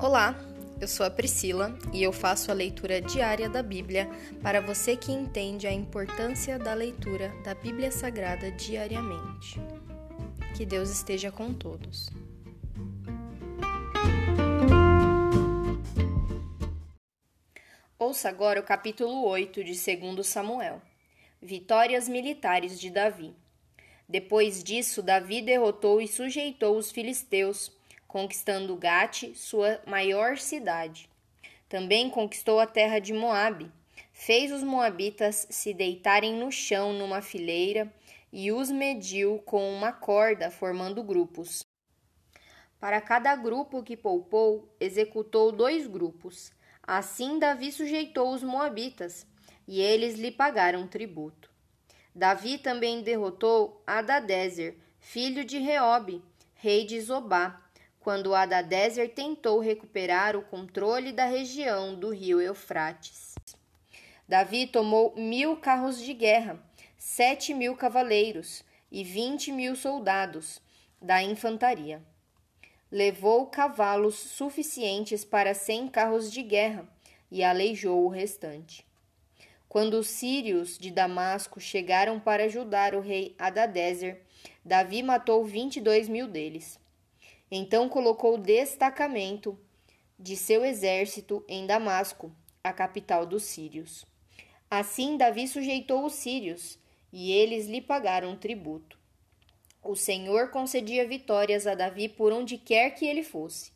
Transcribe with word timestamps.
Olá, 0.00 0.38
eu 0.80 0.86
sou 0.86 1.04
a 1.04 1.10
Priscila 1.10 1.76
e 1.92 2.04
eu 2.04 2.12
faço 2.12 2.52
a 2.52 2.54
leitura 2.54 3.00
diária 3.00 3.48
da 3.48 3.64
Bíblia 3.64 4.08
para 4.40 4.60
você 4.60 4.96
que 4.96 5.10
entende 5.10 5.66
a 5.66 5.72
importância 5.72 6.56
da 6.56 6.72
leitura 6.72 7.34
da 7.42 7.52
Bíblia 7.52 7.90
Sagrada 7.90 8.48
diariamente. 8.52 9.60
Que 10.56 10.64
Deus 10.64 10.88
esteja 10.88 11.32
com 11.32 11.52
todos. 11.52 12.08
Ouça 17.98 18.28
agora 18.28 18.60
o 18.60 18.64
capítulo 18.64 19.26
8 19.26 19.64
de 19.64 19.72
2 19.72 20.24
Samuel. 20.24 20.80
Vitórias 21.42 22.08
militares 22.08 22.78
de 22.78 22.88
Davi. 22.88 23.34
Depois 24.08 24.62
disso, 24.62 25.02
Davi 25.02 25.42
derrotou 25.42 26.00
e 26.00 26.06
sujeitou 26.06 26.78
os 26.78 26.92
filisteus, 26.92 27.76
conquistando 28.08 28.74
Gate, 28.74 29.34
sua 29.36 29.80
maior 29.86 30.38
cidade. 30.38 31.08
Também 31.68 32.08
conquistou 32.08 32.58
a 32.58 32.66
terra 32.66 32.98
de 32.98 33.12
Moabe. 33.12 33.70
Fez 34.10 34.50
os 34.50 34.62
moabitas 34.62 35.46
se 35.50 35.74
deitarem 35.74 36.34
no 36.34 36.50
chão 36.50 36.94
numa 36.94 37.20
fileira 37.20 37.92
e 38.32 38.50
os 38.50 38.70
mediu 38.70 39.38
com 39.44 39.72
uma 39.72 39.92
corda, 39.92 40.50
formando 40.50 41.02
grupos. 41.02 41.64
Para 42.80 43.00
cada 43.00 43.36
grupo 43.36 43.82
que 43.82 43.96
poupou, 43.96 44.74
executou 44.80 45.52
dois 45.52 45.86
grupos. 45.86 46.52
Assim 46.82 47.38
Davi 47.38 47.70
sujeitou 47.70 48.32
os 48.32 48.42
moabitas, 48.42 49.26
e 49.66 49.80
eles 49.80 50.18
lhe 50.18 50.30
pagaram 50.30 50.86
tributo. 50.86 51.50
Davi 52.14 52.56
também 52.56 53.02
derrotou 53.02 53.82
Adadezer, 53.86 54.76
filho 54.98 55.44
de 55.44 55.58
Reobe, 55.58 56.22
rei 56.54 56.84
de 56.84 57.00
Zobá, 57.00 57.67
quando 58.00 58.34
Adadezer 58.34 59.14
tentou 59.14 59.58
recuperar 59.60 60.36
o 60.36 60.42
controle 60.42 61.12
da 61.12 61.24
região 61.24 61.94
do 61.94 62.10
rio 62.10 62.40
Eufrates. 62.40 63.34
Davi 64.28 64.66
tomou 64.66 65.14
mil 65.16 65.56
carros 65.56 66.00
de 66.00 66.14
guerra, 66.14 66.58
sete 66.96 67.54
mil 67.54 67.76
cavaleiros 67.76 68.64
e 68.90 69.04
vinte 69.04 69.50
mil 69.50 69.74
soldados 69.76 70.60
da 71.00 71.22
infantaria 71.22 72.02
levou 72.90 73.46
cavalos 73.46 74.14
suficientes 74.14 75.24
para 75.24 75.54
cem 75.54 75.86
carros 75.88 76.32
de 76.32 76.42
guerra 76.42 76.88
e 77.30 77.44
aleijou 77.44 78.04
o 78.04 78.08
restante. 78.08 78.86
Quando 79.68 79.94
os 79.94 80.08
sírios 80.08 80.78
de 80.78 80.90
Damasco 80.90 81.60
chegaram 81.60 82.18
para 82.18 82.44
ajudar 82.44 82.94
o 82.94 83.00
rei 83.00 83.34
Adadezer, 83.38 84.22
Davi 84.64 85.02
matou 85.02 85.44
vinte 85.44 85.76
e 85.76 85.80
dois 85.80 86.08
mil 86.08 86.26
deles. 86.26 86.80
Então 87.50 87.88
colocou 87.88 88.36
destacamento 88.36 89.58
de 90.18 90.36
seu 90.36 90.64
exército 90.64 91.44
em 91.48 91.66
Damasco, 91.66 92.32
a 92.62 92.72
capital 92.72 93.24
dos 93.24 93.44
sírios. 93.44 94.04
Assim 94.70 95.16
Davi 95.16 95.48
sujeitou 95.48 96.04
os 96.04 96.14
sírios, 96.14 96.78
e 97.12 97.32
eles 97.32 97.66
lhe 97.66 97.80
pagaram 97.80 98.36
tributo. 98.36 98.98
O 99.82 99.94
Senhor 99.94 100.50
concedia 100.50 101.06
vitórias 101.06 101.66
a 101.66 101.74
Davi 101.74 102.08
por 102.08 102.32
onde 102.32 102.58
quer 102.58 102.90
que 102.90 103.06
ele 103.06 103.22
fosse. 103.22 103.72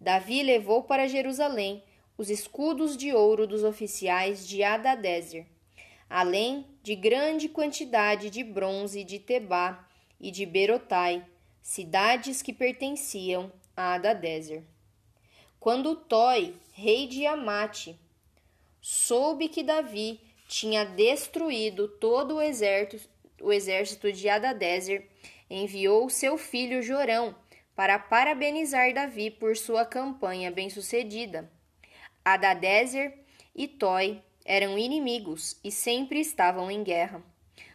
Davi 0.00 0.42
levou 0.42 0.82
para 0.82 1.06
Jerusalém 1.06 1.84
os 2.16 2.30
escudos 2.30 2.96
de 2.96 3.12
ouro 3.12 3.46
dos 3.46 3.62
oficiais 3.62 4.46
de 4.46 4.62
Adadezer, 4.62 5.46
além 6.08 6.66
de 6.82 6.94
grande 6.94 7.48
quantidade 7.48 8.30
de 8.30 8.42
bronze 8.42 9.04
de 9.04 9.18
Tebá 9.18 9.88
e 10.20 10.30
de 10.30 10.44
Berotai, 10.44 11.24
cidades 11.64 12.42
que 12.42 12.52
pertenciam 12.52 13.50
a 13.74 13.94
Adadezer. 13.94 14.62
Quando 15.58 15.96
Toi, 15.96 16.54
rei 16.74 17.08
de 17.08 17.26
Amate, 17.26 17.98
soube 18.82 19.48
que 19.48 19.62
Davi 19.62 20.20
tinha 20.46 20.84
destruído 20.84 21.88
todo 21.88 22.34
o 22.34 22.42
exército, 22.42 23.08
o 23.40 23.50
exército 23.50 24.12
de 24.12 24.28
Adadezer 24.28 25.08
enviou 25.48 26.10
seu 26.10 26.36
filho 26.36 26.82
Jorão 26.82 27.34
para 27.74 27.98
parabenizar 27.98 28.92
Davi 28.92 29.30
por 29.30 29.56
sua 29.56 29.86
campanha 29.86 30.50
bem-sucedida. 30.50 31.50
Adadezer 32.22 33.18
e 33.56 33.66
Toi 33.66 34.22
eram 34.44 34.78
inimigos 34.78 35.58
e 35.64 35.72
sempre 35.72 36.20
estavam 36.20 36.70
em 36.70 36.84
guerra. 36.84 37.22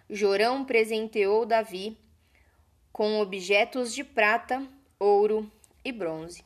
Jorão 0.07 0.63
presenteou 0.63 1.43
Davi 1.43 1.97
com 2.91 3.19
objetos 3.19 3.93
de 3.93 4.03
prata, 4.03 4.65
ouro 4.99 5.51
e 5.83 5.91
bronze. 5.91 6.43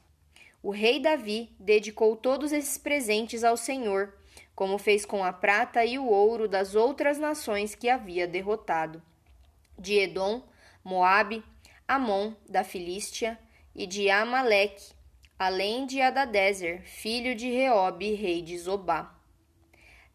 O 0.62 0.72
rei 0.72 1.00
Davi 1.00 1.50
dedicou 1.60 2.16
todos 2.16 2.52
esses 2.52 2.78
presentes 2.78 3.44
ao 3.44 3.58
Senhor 3.58 4.14
como 4.56 4.78
fez 4.78 5.06
com 5.06 5.24
a 5.24 5.34
prata 5.34 5.84
e 5.84 5.98
o 5.98 6.06
ouro 6.06 6.48
das 6.48 6.76
outras 6.76 7.18
nações 7.18 7.74
que 7.74 7.90
havia 7.90 8.28
derrotado, 8.28 9.02
de 9.78 9.98
Edom, 9.98 10.44
Moabe, 10.84 11.44
Amon, 11.88 12.34
da 12.48 12.64
Filístia, 12.64 13.38
e 13.76 13.88
de 13.88 14.10
Amaleque, 14.10 14.94
além 15.38 15.88
de 15.88 16.00
Adadezer, 16.00 16.84
filho 16.84 17.34
de 17.34 17.50
Reobe, 17.50 18.14
rei 18.14 18.42
de 18.42 18.56
Zobá. 18.58 19.16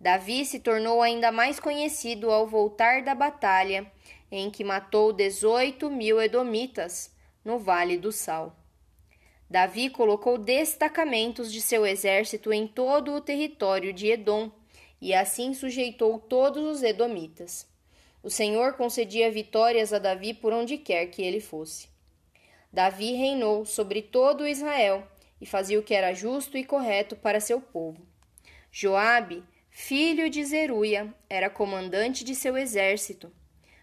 Davi 0.00 0.46
se 0.46 0.60
tornou 0.60 1.02
ainda 1.02 1.32
mais 1.32 1.58
conhecido 1.58 2.30
ao 2.30 2.46
voltar 2.46 3.02
da 3.02 3.16
batalha, 3.16 3.90
em 4.30 4.50
que 4.50 4.64
matou 4.64 5.12
dezoito 5.12 5.90
mil 5.90 6.20
edomitas 6.20 7.10
no 7.44 7.58
Vale 7.58 7.96
do 7.96 8.12
Sal. 8.12 8.56
Davi 9.50 9.88
colocou 9.88 10.36
destacamentos 10.36 11.50
de 11.50 11.60
seu 11.60 11.86
exército 11.86 12.52
em 12.52 12.66
todo 12.66 13.14
o 13.14 13.20
território 13.20 13.92
de 13.92 14.08
Edom, 14.08 14.50
e 15.00 15.14
assim 15.14 15.54
sujeitou 15.54 16.18
todos 16.18 16.62
os 16.62 16.82
edomitas. 16.82 17.66
O 18.22 18.28
Senhor 18.28 18.74
concedia 18.74 19.30
vitórias 19.30 19.92
a 19.92 19.98
Davi 19.98 20.34
por 20.34 20.52
onde 20.52 20.76
quer 20.76 21.06
que 21.06 21.22
ele 21.22 21.40
fosse. 21.40 21.88
Davi 22.70 23.12
reinou 23.12 23.64
sobre 23.64 24.02
todo 24.02 24.46
Israel 24.46 25.06
e 25.40 25.46
fazia 25.46 25.78
o 25.78 25.82
que 25.82 25.94
era 25.94 26.12
justo 26.12 26.58
e 26.58 26.64
correto 26.64 27.16
para 27.16 27.40
seu 27.40 27.60
povo. 27.60 28.06
Joabe, 28.70 29.42
filho 29.70 30.28
de 30.28 30.44
Zeruia, 30.44 31.14
era 31.30 31.48
comandante 31.48 32.24
de 32.24 32.34
seu 32.34 32.58
exército. 32.58 33.32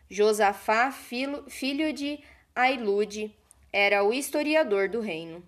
Josafá, 0.10 0.92
filho 0.92 1.92
de 1.92 2.20
Ailude, 2.56 3.36
era 3.74 4.04
o 4.04 4.14
historiador 4.14 4.88
do 4.88 5.02
reino. 5.02 5.44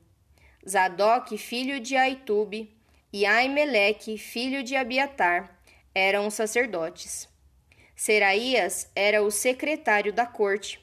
Zadok, 0.68 1.38
filho 1.38 1.79
de 1.79 1.95
Aitube, 1.95 2.75
e 3.13 3.25
Aimeleque, 3.25 4.18
filho 4.18 4.63
de 4.63 4.75
Abiatar, 4.75 5.57
eram 5.95 6.28
os 6.28 6.34
sacerdotes. 6.34 7.29
Seraías 7.95 8.91
era 8.95 9.23
o 9.23 9.31
secretário 9.31 10.12
da 10.12 10.25
corte. 10.25 10.79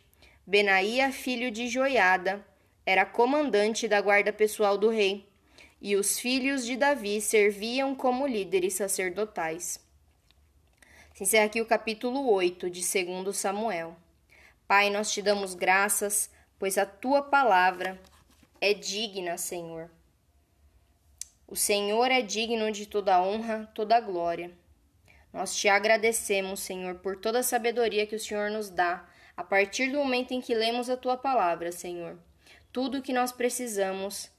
Benaía, 0.47 1.13
filho 1.13 1.51
de 1.51 1.69
Joiada, 1.69 2.45
era 2.87 3.05
comandante 3.05 3.87
da 3.87 4.01
guarda 4.01 4.33
pessoal 4.33 4.79
do 4.79 4.89
rei. 4.89 5.29
E 5.81 5.97
os 5.97 6.19
filhos 6.19 6.65
de 6.65 6.77
Davi 6.77 7.21
serviam 7.21 7.95
como 7.95 8.27
líderes 8.27 8.75
sacerdotais. 8.75 9.84
Se 11.15 11.23
encerra 11.23 11.45
aqui 11.45 11.61
o 11.61 11.67
capítulo 11.67 12.29
8 12.29 12.69
de 12.69 12.81
2 12.81 13.37
Samuel. 13.37 13.97
Pai, 14.67 14.91
nós 14.91 15.13
te 15.13 15.23
damos 15.23 15.55
graças, 15.55 16.29
pois 16.59 16.77
a 16.77 16.85
tua 16.85 17.23
palavra 17.23 18.03
é 18.61 18.75
digna, 18.75 19.39
Senhor. 19.39 19.89
O 21.47 21.55
Senhor 21.55 22.11
é 22.11 22.21
digno 22.21 22.69
de 22.73 22.87
toda 22.87 23.23
honra, 23.23 23.71
toda 23.77 24.01
glória. 24.01 24.51
Nós 25.33 25.55
te 25.55 25.69
agradecemos, 25.69 26.59
Senhor, 26.59 26.97
por 26.97 27.17
toda 27.17 27.39
a 27.39 27.45
sabedoria 27.45 28.09
que 28.09 28.17
o 28.17 28.21
Senhor 28.21 28.51
nos 28.51 28.69
dá 28.69 29.09
a 29.37 29.45
partir 29.45 29.93
do 29.93 29.99
momento 29.99 30.33
em 30.33 30.41
que 30.41 30.53
lemos 30.53 30.91
a 30.91 30.97
tua 30.97 31.17
palavra, 31.17 31.71
Senhor. 31.71 32.19
Tudo 32.73 32.99
o 32.99 33.03
que 33.03 33.13
nós 33.13 33.31
precisamos 33.31 34.33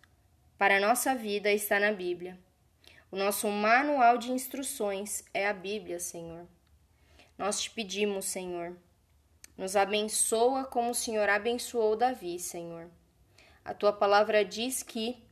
para 0.58 0.76
a 0.76 0.82
nossa 0.82 1.16
vida 1.16 1.50
está 1.54 1.80
na 1.80 1.94
Bíblia. 1.94 2.38
O 3.10 3.16
nosso 3.16 3.48
manual 3.48 4.18
de 4.18 4.34
instruções 4.34 5.24
é 5.34 5.48
a 5.48 5.54
Bíblia, 5.54 6.02
Senhor. 6.02 6.46
Nós 7.38 7.62
te 7.62 7.70
pedimos, 7.70 8.26
Senhor, 8.26 8.76
nos 9.58 9.76
abençoa 9.76 10.66
como 10.66 10.92
o 10.92 10.96
Senhor 10.96 11.28
abençoou 11.30 11.96
Davi, 11.96 12.40
Senhor. 12.40 12.90
A 13.64 13.74
tua 13.74 13.92
palavra 13.92 14.46
diz 14.46 14.84
que 14.84 15.24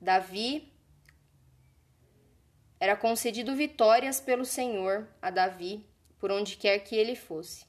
Davi 0.00 0.72
era 2.78 2.96
concedido 2.96 3.54
vitórias 3.54 4.20
pelo 4.20 4.44
Senhor 4.44 5.08
a 5.20 5.30
Davi 5.30 5.86
por 6.18 6.30
onde 6.30 6.56
quer 6.56 6.78
que 6.80 6.96
ele 6.96 7.14
fosse. 7.14 7.64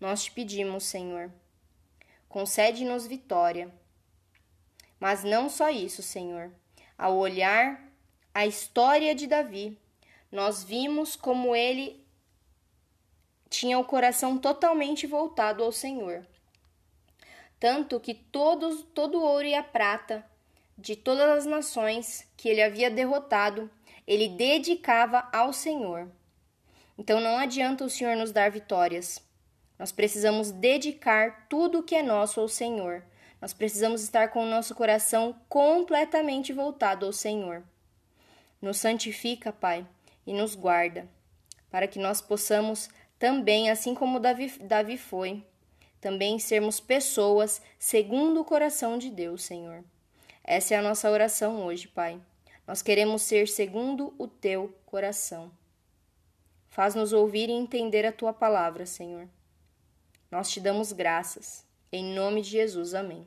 Nós 0.00 0.24
te 0.24 0.30
pedimos, 0.30 0.84
Senhor, 0.84 1.32
concede-nos 2.28 3.06
vitória. 3.06 3.72
Mas 5.00 5.24
não 5.24 5.48
só 5.48 5.70
isso, 5.70 6.02
Senhor. 6.02 6.52
Ao 6.96 7.16
olhar 7.16 7.90
a 8.32 8.46
história 8.46 9.14
de 9.14 9.26
Davi, 9.26 9.78
nós 10.30 10.62
vimos 10.62 11.16
como 11.16 11.54
ele 11.54 11.97
tinha 13.48 13.78
o 13.78 13.84
coração 13.84 14.38
totalmente 14.38 15.06
voltado 15.06 15.62
ao 15.62 15.72
Senhor 15.72 16.24
tanto 17.60 17.98
que 17.98 18.14
todos, 18.14 18.84
todo 18.94 19.18
o 19.18 19.22
ouro 19.22 19.46
e 19.46 19.54
a 19.54 19.62
prata 19.62 20.24
de 20.76 20.94
todas 20.94 21.28
as 21.30 21.46
nações 21.46 22.26
que 22.36 22.48
ele 22.48 22.62
havia 22.62 22.90
derrotado, 22.90 23.68
ele 24.06 24.28
dedicava 24.28 25.28
ao 25.32 25.52
Senhor. 25.52 26.08
Então 26.96 27.20
não 27.20 27.36
adianta 27.36 27.84
o 27.84 27.90
Senhor 27.90 28.16
nos 28.16 28.32
dar 28.32 28.50
vitórias. 28.50 29.20
Nós 29.78 29.92
precisamos 29.92 30.50
dedicar 30.50 31.46
tudo 31.48 31.78
o 31.78 31.82
que 31.82 31.96
é 31.96 32.02
nosso 32.02 32.40
ao 32.40 32.48
Senhor. 32.48 33.02
Nós 33.40 33.52
precisamos 33.52 34.02
estar 34.02 34.28
com 34.28 34.44
o 34.44 34.48
nosso 34.48 34.74
coração 34.74 35.36
completamente 35.48 36.52
voltado 36.52 37.06
ao 37.06 37.12
Senhor. 37.12 37.62
Nos 38.60 38.78
santifica, 38.78 39.52
Pai, 39.52 39.86
e 40.26 40.32
nos 40.32 40.56
guarda, 40.56 41.08
para 41.70 41.86
que 41.86 42.00
nós 42.00 42.20
possamos 42.20 42.88
também, 43.18 43.70
assim 43.70 43.94
como 43.94 44.20
Davi, 44.20 44.48
Davi 44.60 44.96
foi, 44.96 45.42
também 46.00 46.38
sermos 46.38 46.78
pessoas 46.78 47.60
segundo 47.78 48.40
o 48.40 48.44
coração 48.44 48.96
de 48.96 49.10
Deus, 49.10 49.42
Senhor. 49.42 49.82
Essa 50.44 50.74
é 50.74 50.78
a 50.78 50.82
nossa 50.82 51.10
oração 51.10 51.64
hoje, 51.64 51.88
Pai. 51.88 52.20
Nós 52.66 52.82
queremos 52.82 53.22
ser 53.22 53.48
segundo 53.48 54.14
o 54.18 54.28
teu 54.28 54.74
coração. 54.86 55.50
Faz-nos 56.68 57.12
ouvir 57.12 57.48
e 57.48 57.52
entender 57.52 58.06
a 58.06 58.12
tua 58.12 58.32
palavra, 58.32 58.86
Senhor. 58.86 59.28
Nós 60.30 60.50
te 60.50 60.60
damos 60.60 60.92
graças. 60.92 61.66
Em 61.90 62.14
nome 62.14 62.42
de 62.42 62.50
Jesus, 62.50 62.94
amém. 62.94 63.26